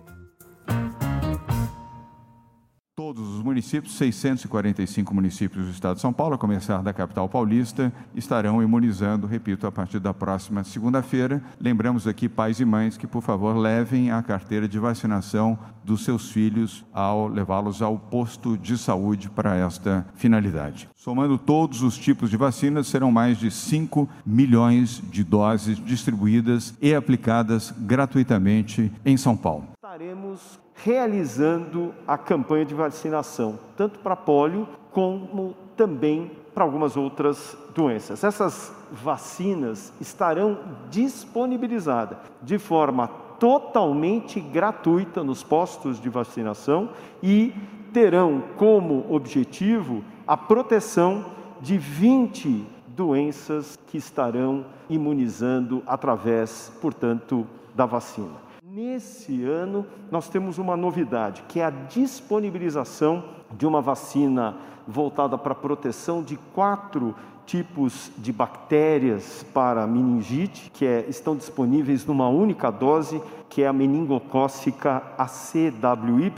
[3.14, 7.92] Todos os municípios, 645 municípios do estado de São Paulo, a começar da capital paulista,
[8.12, 11.40] estarão imunizando, repito, a partir da próxima segunda-feira.
[11.60, 16.32] Lembramos aqui, pais e mães, que, por favor, levem a carteira de vacinação dos seus
[16.32, 20.88] filhos ao levá-los ao posto de saúde para esta finalidade.
[20.96, 26.92] Somando todos os tipos de vacinas, serão mais de 5 milhões de doses distribuídas e
[26.92, 29.73] aplicadas gratuitamente em São Paulo.
[29.94, 38.24] Estaremos realizando a campanha de vacinação, tanto para polio como também para algumas outras doenças.
[38.24, 40.58] Essas vacinas estarão
[40.90, 43.06] disponibilizadas de forma
[43.38, 46.90] totalmente gratuita nos postos de vacinação
[47.22, 47.54] e
[47.92, 51.24] terão como objetivo a proteção
[51.60, 58.43] de 20 doenças que estarão imunizando através, portanto, da vacina.
[58.76, 63.22] Nesse ano, nós temos uma novidade, que é a disponibilização
[63.56, 67.14] de uma vacina voltada para a proteção de quatro
[67.46, 73.72] tipos de bactérias para meningite, que é, estão disponíveis numa única dose, que é a
[73.72, 76.32] meningocócica ACWY.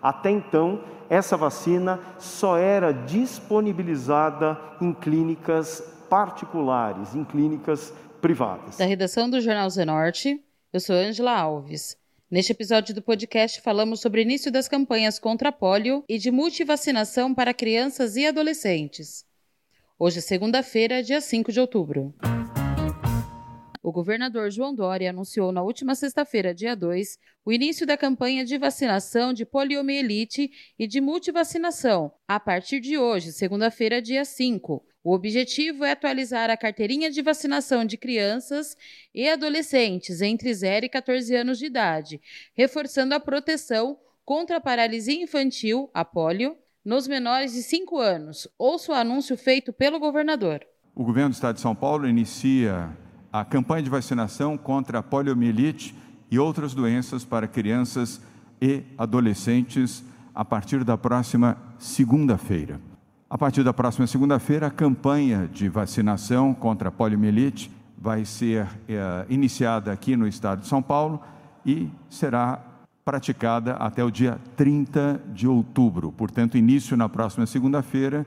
[0.00, 0.78] Até então,
[1.10, 8.76] essa vacina só era disponibilizada em clínicas particulares, em clínicas privadas.
[8.76, 10.40] Da redação do Jornal Zenorte,
[10.74, 11.96] eu sou Angela Alves.
[12.28, 17.32] Neste episódio do podcast falamos sobre o início das campanhas contra polio e de multivacinação
[17.32, 19.24] para crianças e adolescentes.
[19.96, 22.12] Hoje é segunda-feira, dia 5 de outubro.
[23.80, 28.58] O governador João Dória anunciou na última sexta-feira, dia 2, o início da campanha de
[28.58, 35.84] vacinação de poliomielite e de multivacinação, a partir de hoje, segunda-feira, dia 5, o objetivo
[35.84, 38.74] é atualizar a carteirinha de vacinação de crianças
[39.14, 42.22] e adolescentes entre 0 e 14 anos de idade,
[42.54, 48.48] reforçando a proteção contra a paralisia infantil, a polio, nos menores de 5 anos.
[48.58, 50.66] Ouça o anúncio feito pelo governador.
[50.94, 52.96] O governo do estado de São Paulo inicia
[53.30, 55.94] a campanha de vacinação contra a poliomielite
[56.30, 58.22] e outras doenças para crianças
[58.58, 60.02] e adolescentes
[60.34, 62.93] a partir da próxima segunda-feira.
[63.34, 67.68] A partir da próxima segunda-feira, a campanha de vacinação contra a poliomielite
[67.98, 71.20] vai ser é, iniciada aqui no estado de São Paulo
[71.66, 72.62] e será
[73.04, 76.12] praticada até o dia 30 de outubro.
[76.12, 78.24] Portanto, início na próxima segunda-feira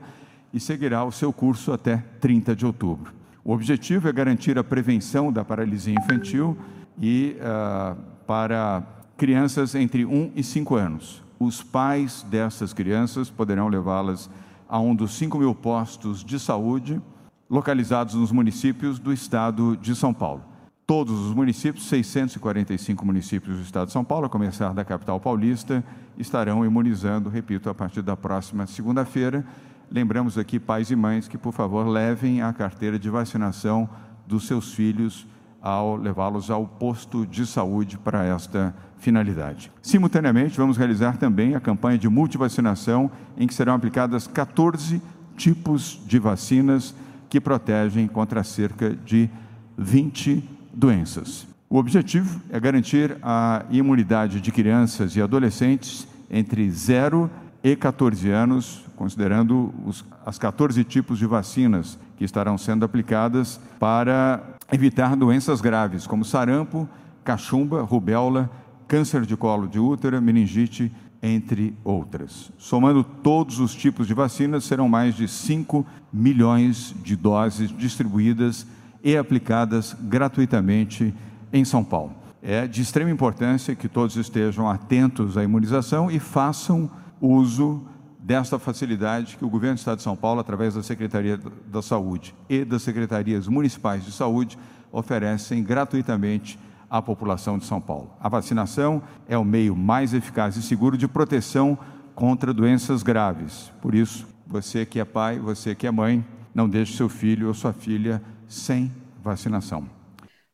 [0.52, 3.10] e seguirá o seu curso até 30 de outubro.
[3.42, 6.54] O objetivo é garantir a prevenção da paralisia infantil
[7.00, 8.82] e uh, para
[9.16, 11.24] crianças entre 1 e 5 anos.
[11.40, 14.28] Os pais dessas crianças poderão levá-las
[14.68, 17.00] a um dos 5 mil postos de saúde
[17.48, 20.42] localizados nos municípios do estado de São Paulo.
[20.86, 25.84] Todos os municípios, 645 municípios do estado de São Paulo, a começar da capital paulista,
[26.18, 29.44] estarão imunizando, repito, a partir da próxima segunda-feira.
[29.90, 33.88] Lembramos aqui, pais e mães, que, por favor, levem a carteira de vacinação
[34.26, 35.26] dos seus filhos
[35.60, 39.70] ao levá-los ao posto de saúde para esta finalidade.
[39.82, 45.00] Simultaneamente, vamos realizar também a campanha de multivacinação, em que serão aplicadas 14
[45.36, 46.94] tipos de vacinas
[47.28, 49.30] que protegem contra cerca de
[49.76, 50.42] 20
[50.72, 51.46] doenças.
[51.70, 57.30] O objetivo é garantir a imunidade de crianças e adolescentes entre 0
[57.62, 64.42] e 14 anos, considerando os, as 14 tipos de vacinas que estarão sendo aplicadas para
[64.72, 66.88] evitar doenças graves, como sarampo,
[67.22, 68.50] cachumba, rubéola,
[68.88, 70.90] câncer de colo de útero, meningite,
[71.22, 72.50] entre outras.
[72.56, 78.66] Somando todos os tipos de vacinas, serão mais de 5 milhões de doses distribuídas
[79.04, 81.14] e aplicadas gratuitamente
[81.52, 82.12] em São Paulo.
[82.42, 87.82] É de extrema importância que todos estejam atentos à imunização e façam uso
[88.18, 92.34] desta facilidade que o governo do Estado de São Paulo, através da Secretaria da Saúde
[92.48, 94.58] e das secretarias municipais de saúde,
[94.92, 96.58] oferecem gratuitamente
[96.90, 98.14] à população de São Paulo.
[98.20, 101.78] A vacinação é o meio mais eficaz e seguro de proteção
[102.14, 103.72] contra doenças graves.
[103.80, 106.24] Por isso, você que é pai, você que é mãe,
[106.54, 108.92] não deixe seu filho ou sua filha sem
[109.22, 109.88] vacinação.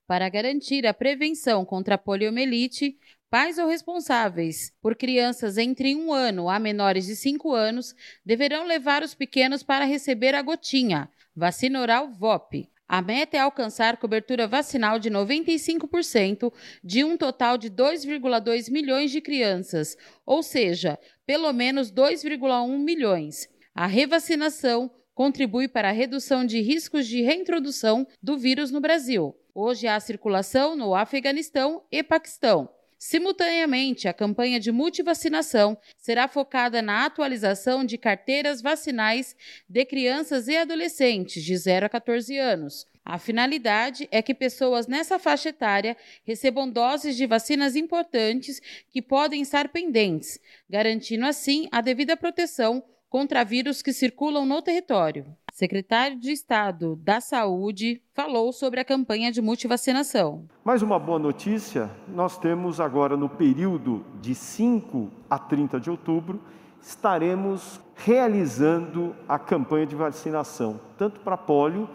[0.06, 2.98] Para garantir a prevenção contra a poliomielite,
[3.34, 7.92] Pais ou responsáveis por crianças entre um ano a menores de cinco anos
[8.25, 12.70] deverão levar os pequenos para receber a gotinha, vacina oral VOP.
[12.86, 16.52] A meta é alcançar cobertura vacinal de 95%
[16.82, 19.96] de um total de 2,2 milhões de crianças,
[20.26, 23.48] ou seja, pelo menos 2,1 milhões.
[23.75, 29.34] A revacinação contribui para a redução de riscos de reintrodução do vírus no Brasil.
[29.54, 32.69] Hoje há circulação no Afeganistão e Paquistão.
[33.06, 39.36] Simultaneamente, a campanha de multivacinação será focada na atualização de carteiras vacinais
[39.68, 42.86] de crianças e adolescentes de 0 a 14 anos.
[43.04, 48.58] A finalidade é que pessoas nessa faixa etária recebam doses de vacinas importantes
[48.88, 55.26] que podem estar pendentes, garantindo assim a devida proteção contra vírus que circulam no território.
[55.54, 60.48] Secretário de Estado da Saúde falou sobre a campanha de multivacinação.
[60.64, 66.40] Mais uma boa notícia: nós temos agora no período de 5 a 30 de outubro,
[66.80, 71.88] estaremos realizando a campanha de vacinação, tanto para polio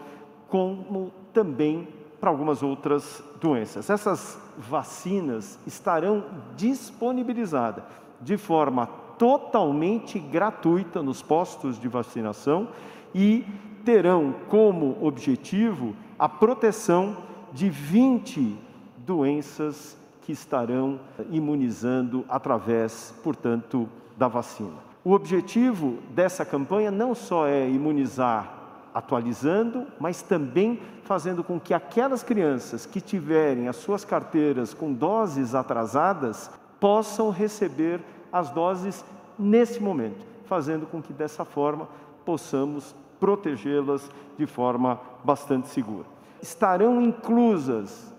[0.48, 1.86] como também
[2.18, 3.90] para algumas outras doenças.
[3.90, 6.24] Essas vacinas estarão
[6.56, 7.84] disponibilizadas
[8.22, 8.86] de forma
[9.18, 12.68] totalmente gratuita nos postos de vacinação
[13.14, 13.44] e
[13.84, 17.16] terão como objetivo a proteção
[17.52, 18.56] de 20
[18.98, 24.90] doenças que estarão imunizando através, portanto, da vacina.
[25.02, 28.60] O objetivo dessa campanha não só é imunizar
[28.92, 35.54] atualizando, mas também fazendo com que aquelas crianças que tiverem as suas carteiras com doses
[35.54, 38.00] atrasadas possam receber
[38.32, 39.04] as doses
[39.38, 41.88] nesse momento, fazendo com que dessa forma
[42.24, 46.06] possamos protegê-las de forma bastante segura.
[46.40, 48.12] Estarão inclusas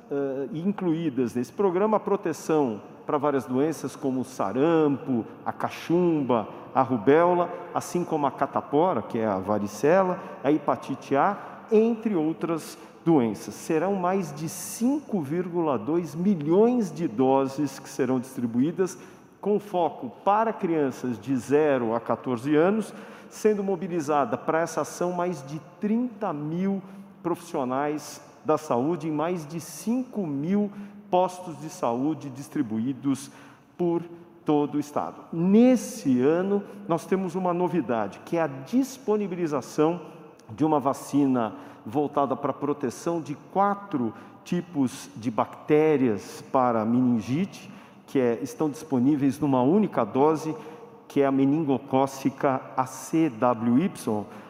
[0.53, 6.47] e uh, incluídas nesse programa a proteção para várias doenças como o sarampo, a cachumba,
[6.73, 11.37] a rubéola, assim como a catapora, que é a varicela, a hepatite A,
[11.71, 13.53] entre outras doenças.
[13.53, 18.97] Serão mais de 5,2 milhões de doses que serão distribuídas
[19.39, 22.93] com foco para crianças de 0 a 14 anos,
[23.31, 26.81] sendo mobilizada para essa ação mais de 30 mil
[27.23, 30.71] profissionais da saúde em mais de 5 mil
[31.09, 33.31] postos de saúde distribuídos
[33.77, 34.03] por
[34.45, 35.21] todo o estado.
[35.31, 40.01] Nesse ano, nós temos uma novidade, que é a disponibilização
[40.49, 41.53] de uma vacina
[41.85, 44.13] voltada para a proteção de quatro
[44.43, 47.71] tipos de bactérias para meningite,
[48.07, 50.55] que é, estão disponíveis numa única dose,
[51.11, 53.91] que é a meningocócica ACWY.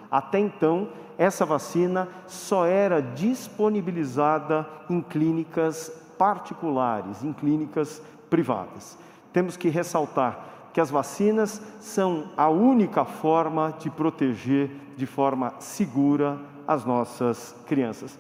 [0.10, 8.98] Até então, essa vacina só era disponibilizada em clínicas particulares, em clínicas privadas
[9.34, 10.40] temos que ressaltar
[10.74, 16.38] que as vacinas são a única forma de proteger de forma segura
[16.68, 18.18] as nossas crianças.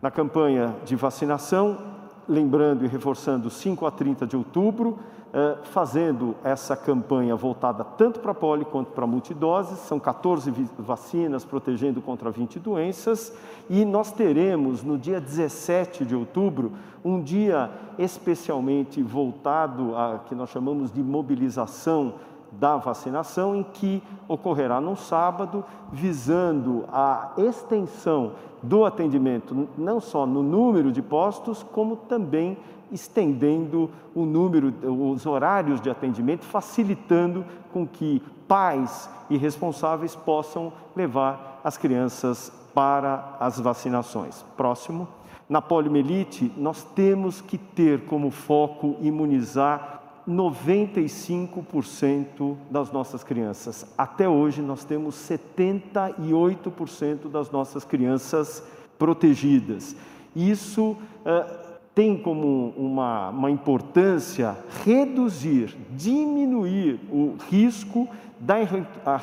[0.00, 1.93] Na campanha de vacinação,
[2.28, 4.98] lembrando e reforçando 5 a 30 de outubro,
[5.32, 12.00] eh, fazendo essa campanha voltada tanto para poli quanto para multidoses, são 14 vacinas protegendo
[12.00, 13.32] contra 20 doenças,
[13.68, 16.72] e nós teremos no dia 17 de outubro
[17.04, 22.14] um dia especialmente voltado a que nós chamamos de mobilização
[22.58, 30.42] da vacinação, em que ocorrerá no sábado, visando a extensão do atendimento, não só no
[30.42, 32.56] número de postos, como também
[32.90, 41.60] estendendo o número, os horários de atendimento, facilitando com que pais e responsáveis possam levar
[41.64, 44.44] as crianças para as vacinações.
[44.56, 45.08] Próximo.
[45.48, 49.93] Na poliomielite, nós temos que ter como foco imunizar
[50.28, 53.86] 95% das nossas crianças.
[53.96, 58.62] Até hoje, nós temos 78% das nossas crianças
[58.98, 59.94] protegidas.
[60.34, 61.63] Isso uh,
[61.94, 68.08] tem como uma, uma importância reduzir, diminuir o risco
[68.40, 68.56] da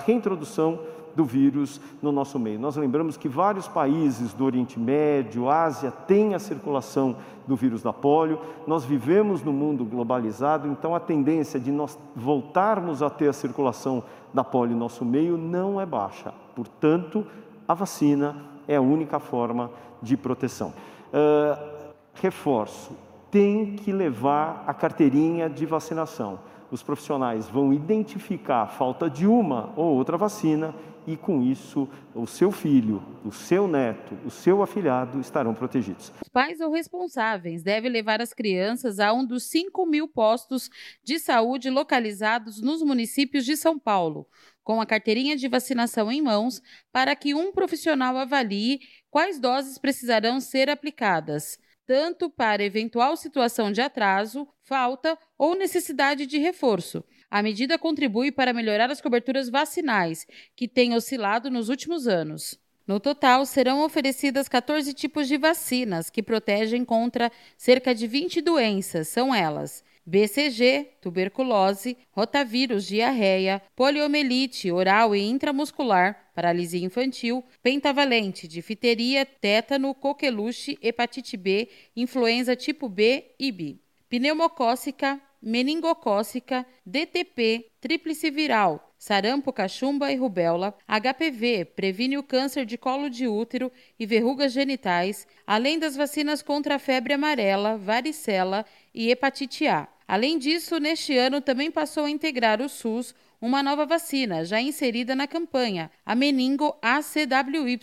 [0.06, 0.80] reintrodução
[1.14, 2.58] do vírus no nosso meio.
[2.58, 7.92] Nós lembramos que vários países do Oriente Médio, Ásia, têm a circulação do vírus da
[7.92, 8.40] polio.
[8.66, 14.04] Nós vivemos no mundo globalizado, então a tendência de nós voltarmos a ter a circulação
[14.34, 16.34] da polio no nosso meio não é baixa.
[16.56, 17.26] Portanto,
[17.68, 19.70] a vacina é a única forma
[20.02, 20.74] de proteção.
[21.14, 21.81] Uh,
[22.14, 22.96] reforço,
[23.30, 26.40] tem que levar a carteirinha de vacinação.
[26.70, 30.74] Os profissionais vão identificar a falta de uma ou outra vacina
[31.06, 36.14] e, com isso, o seu filho, o seu neto, o seu afilhado estarão protegidos.
[36.22, 40.70] Os pais ou responsáveis devem levar as crianças a um dos 5 mil postos
[41.04, 44.28] de saúde localizados nos municípios de São Paulo,
[44.64, 50.40] com a carteirinha de vacinação em mãos, para que um profissional avalie quais doses precisarão
[50.40, 51.58] ser aplicadas,
[51.92, 57.04] tanto para eventual situação de atraso, falta ou necessidade de reforço.
[57.30, 62.58] A medida contribui para melhorar as coberturas vacinais, que têm oscilado nos últimos anos.
[62.88, 69.10] No total, serão oferecidas 14 tipos de vacinas que protegem contra cerca de 20 doenças.
[69.10, 79.94] São elas: BCG, tuberculose, rotavírus, diarreia, poliomielite oral e intramuscular, paralisia infantil, pentavalente, difteria, tétano,
[79.94, 83.78] coqueluche, hepatite B, influenza tipo B e B,
[84.10, 93.10] pneumocócica, meningocócica, DTP, tríplice viral, sarampo, cachumba e rubéola, HPV, previne o câncer de colo
[93.10, 99.68] de útero e verrugas genitais, além das vacinas contra a febre amarela, varicela e hepatite
[99.68, 99.88] A.
[100.08, 105.16] Além disso, neste ano também passou a integrar o SUS uma nova vacina, já inserida
[105.16, 107.80] na campanha, a meningo ACWY,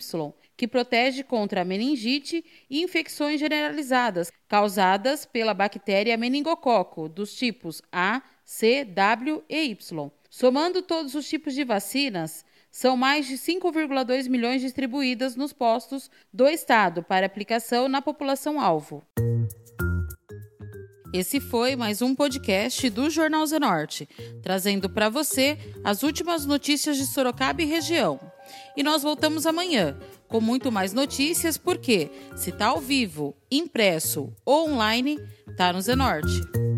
[0.55, 8.85] que protege contra meningite e infecções generalizadas causadas pela bactéria meningococo dos tipos A, C,
[8.85, 10.11] W e Y.
[10.29, 16.47] Somando todos os tipos de vacinas, são mais de 5,2 milhões distribuídas nos postos do
[16.47, 19.03] Estado para aplicação na população-alvo.
[21.11, 24.07] Esse foi mais um podcast do Jornal Zenorte,
[24.43, 28.19] trazendo para você as últimas notícias de Sorocaba e região.
[28.77, 29.97] E nós voltamos amanhã
[30.27, 36.68] com muito mais notícias, porque se está ao vivo, impresso ou online, está no Zenorte.